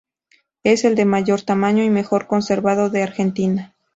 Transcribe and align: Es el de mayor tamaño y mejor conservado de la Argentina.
Es 0.63 0.83
el 0.83 0.95
de 0.95 1.05
mayor 1.05 1.43
tamaño 1.43 1.83
y 1.83 1.91
mejor 1.91 2.25
conservado 2.25 2.89
de 2.89 2.97
la 3.01 3.05
Argentina. 3.05 3.75